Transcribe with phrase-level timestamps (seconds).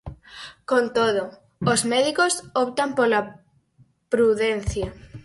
[0.69, 1.23] Con todo,
[1.73, 2.33] os médicos
[2.65, 3.21] optan pola
[4.13, 4.87] prudencia.